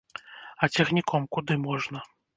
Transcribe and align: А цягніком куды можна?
А 0.63 0.69
цягніком 0.77 1.29
куды 1.37 1.59
можна? 1.67 1.99